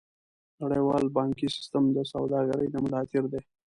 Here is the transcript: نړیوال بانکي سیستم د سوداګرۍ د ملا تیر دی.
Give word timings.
نړیوال 0.61 1.05
بانکي 1.17 1.47
سیستم 1.55 1.83
د 1.97 1.99
سوداګرۍ 2.13 2.67
د 2.71 2.75
ملا 2.83 3.01
تیر 3.09 3.25
دی. 3.31 3.41